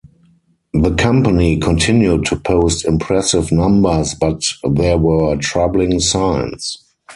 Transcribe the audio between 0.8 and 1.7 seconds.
company